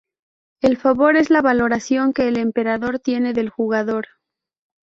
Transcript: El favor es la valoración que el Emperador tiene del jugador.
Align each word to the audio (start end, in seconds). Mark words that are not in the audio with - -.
El 0.61 0.77
favor 0.77 1.15
es 1.15 1.29
la 1.29 1.43
valoración 1.43 2.11
que 2.11 2.27
el 2.27 2.39
Emperador 2.39 2.97
tiene 2.97 3.33
del 3.33 3.49
jugador. 3.51 4.07